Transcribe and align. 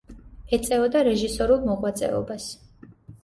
ეწეოდა 0.57 1.03
რეჟისორულ 1.07 1.61
მოღვაწეობას. 1.71 2.49